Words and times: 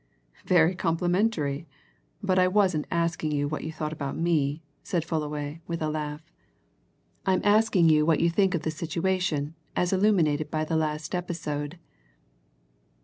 "Very 0.47 0.73
complimentary! 0.73 1.67
but 2.23 2.39
I 2.39 2.47
wasn't 2.47 2.87
asking 2.89 3.33
you 3.33 3.47
what 3.47 3.63
you 3.63 3.71
thought 3.71 3.93
about 3.93 4.17
me," 4.17 4.63
said 4.81 5.05
Fullaway, 5.05 5.61
with 5.67 5.79
a 5.79 5.89
laugh. 5.91 6.23
"I'm 7.27 7.41
asking 7.43 7.89
you 7.89 8.03
what 8.03 8.19
you 8.19 8.31
think 8.31 8.55
of 8.55 8.63
the 8.63 8.71
situation, 8.71 9.53
as 9.75 9.93
illuminated 9.93 10.49
by 10.49 10.65
this 10.65 10.75
last 10.75 11.13
episode?" 11.13 11.77